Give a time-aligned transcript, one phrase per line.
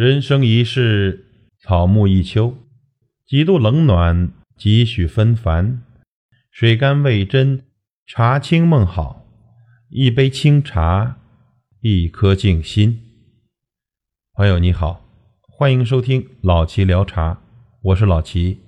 [0.00, 1.26] 人生一世，
[1.58, 2.56] 草木一秋，
[3.26, 5.82] 几度冷暖，几许纷繁。
[6.50, 7.66] 水甘味真，
[8.06, 9.26] 茶清梦好。
[9.90, 11.18] 一杯清茶，
[11.82, 12.98] 一颗静心。
[14.32, 15.04] 朋友你好，
[15.42, 17.42] 欢迎收听老齐聊茶，
[17.82, 18.58] 我是老齐。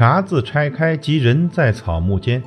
[0.00, 2.42] 茶字拆开，即人在草木间。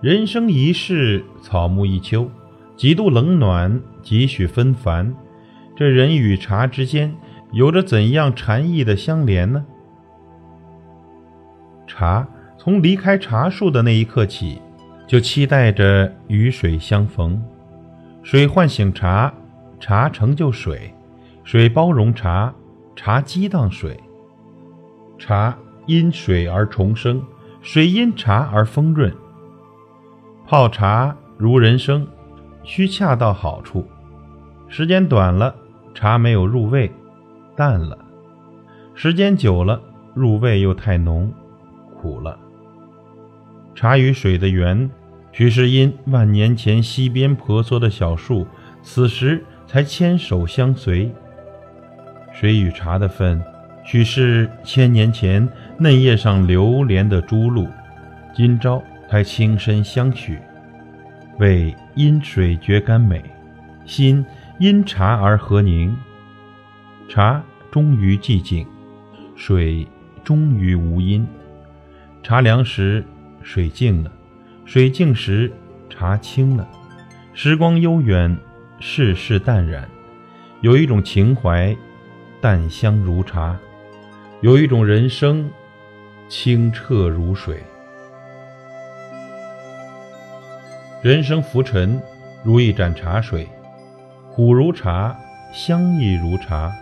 [0.00, 2.28] 人生一世，草木一秋，
[2.76, 5.14] 几度冷暖，几许纷繁。
[5.76, 7.14] 这人与茶之间，
[7.52, 9.64] 有着怎样禅意的相连呢？
[11.86, 12.26] 茶
[12.58, 14.60] 从离开茶树的那一刻起，
[15.06, 17.40] 就期待着与水相逢。
[18.24, 19.32] 水唤醒茶，
[19.78, 20.92] 茶成就水；
[21.44, 22.52] 水包容茶，
[22.96, 23.96] 茶激荡水。
[25.16, 25.56] 茶。
[25.90, 27.20] 因水而重生，
[27.60, 29.12] 水因茶而丰润。
[30.46, 32.06] 泡茶如人生，
[32.62, 33.84] 需恰到好处。
[34.68, 35.52] 时间短了，
[35.92, 36.88] 茶没有入味，
[37.56, 37.98] 淡了；
[38.94, 39.82] 时间久了，
[40.14, 41.32] 入味又太浓，
[42.00, 42.38] 苦了。
[43.74, 44.88] 茶与水的缘，
[45.32, 48.46] 许是因万年前溪边婆娑的小树，
[48.80, 51.12] 此时才牵手相随。
[52.32, 53.42] 水与茶的分。
[53.90, 57.66] 许是千年前嫩叶上流连的珠露，
[58.32, 60.38] 今朝才轻身相许。
[61.40, 63.20] 为因水觉甘美，
[63.84, 64.24] 心
[64.60, 65.92] 因茶而和宁。
[67.08, 68.64] 茶终于寂静，
[69.34, 69.84] 水
[70.22, 71.26] 终于无音。
[72.22, 73.04] 茶凉时，
[73.42, 74.10] 水静了；
[74.64, 75.52] 水静时，
[75.88, 76.64] 茶清了。
[77.34, 78.38] 时光悠远，
[78.78, 79.88] 世事淡然，
[80.60, 81.76] 有一种情怀，
[82.40, 83.58] 淡香如茶。
[84.42, 85.50] 有一种人生，
[86.26, 87.62] 清澈如水。
[91.02, 92.00] 人生浮沉，
[92.42, 93.46] 如一盏茶水，
[94.32, 95.14] 苦如茶，
[95.52, 96.72] 香亦如茶，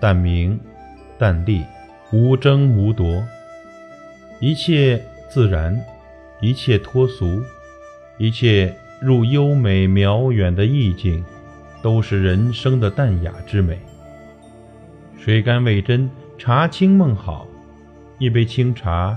[0.00, 0.58] 淡明，
[1.18, 1.62] 淡丽，
[2.10, 3.22] 无争无夺，
[4.40, 5.78] 一切自然，
[6.40, 7.42] 一切脱俗，
[8.16, 11.22] 一切入优美渺远的意境，
[11.82, 13.78] 都是人生的淡雅之美。
[15.18, 16.10] 水甘味真。
[16.38, 17.46] 茶清梦好，
[18.18, 19.16] 一杯清茶，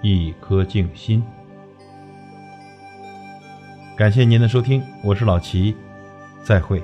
[0.00, 1.22] 一颗静心。
[3.96, 5.74] 感谢您的收听，我是老齐，
[6.44, 6.80] 再会。